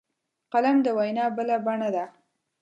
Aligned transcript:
قلم 0.53 0.77
د 0.85 0.87
وینا 0.97 1.25
بله 1.37 1.55
بڼه 1.65 1.89
ده 1.95 2.05